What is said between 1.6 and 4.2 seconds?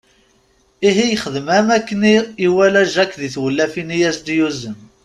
akken iwala Jack di tewlafin i